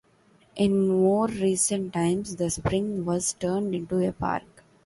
In 0.55 0.87
more 0.87 1.27
recent 1.27 1.93
times, 1.93 2.37
the 2.37 2.49
spring 2.49 3.05
was 3.05 3.33
turned 3.33 3.75
into 3.75 3.99
a 3.99 4.11
park. 4.11 4.63